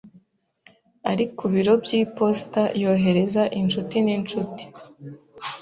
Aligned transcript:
Ari 1.11 1.25
ku 1.37 1.45
biro 1.53 1.73
by'iposita 1.83 2.63
yohereza 2.83 3.43
inshuti 3.59 3.95
inshuti. 4.17 4.63